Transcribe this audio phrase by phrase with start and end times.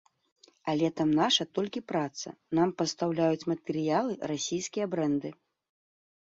[0.71, 2.29] Але там наша толькі праца,
[2.61, 5.29] нам пастаўляюць матэрыялы расійскія брэнды.